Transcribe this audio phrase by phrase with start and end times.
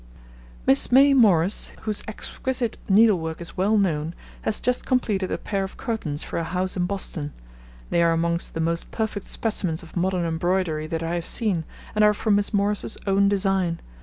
[0.65, 5.63] Miss May Morris, whose exquisite needle work is well known, has just completed a pair
[5.63, 7.33] of curtains for a house in Boston.
[7.91, 12.03] They are amongst the most perfect specimens of modern embroidery that I have seen, and
[12.03, 13.79] are from Miss Morris's own design.